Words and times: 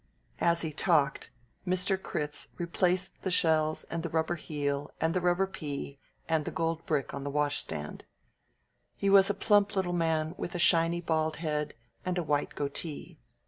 As 0.39 0.63
he 0.63 0.73
talked, 0.73 1.29
Mr. 1.67 1.95
Critz 2.01 2.47
replaced 2.57 3.21
the 3.21 3.29
shells 3.29 3.83
and 3.83 4.01
the 4.01 4.09
rubber 4.09 4.33
heel 4.33 4.89
and 4.99 5.13
the 5.13 5.21
rubber 5.21 5.45
pea 5.45 5.99
and 6.27 6.43
the 6.43 6.49
gold 6.49 6.83
brick 6.87 7.13
on 7.13 7.23
the 7.23 7.29
washstand. 7.29 8.05
He 8.95 9.11
was 9.11 9.29
a 9.29 9.35
plump 9.35 9.75
little 9.75 9.93
man 9.93 10.33
with 10.39 10.55
a 10.55 10.57
shiny 10.57 11.01
bald 11.01 11.35
head 11.35 11.75
and 12.03 12.17
a 12.17 12.23
white 12.23 12.55
goatee. 12.55 13.19